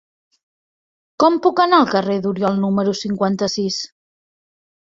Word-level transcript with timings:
Com 1.23 1.37
puc 1.43 1.61
anar 1.65 1.81
al 1.81 1.91
carrer 1.93 2.17
d'Oriol 2.25 2.57
número 2.65 2.97
cinquanta-sis? 3.03 3.79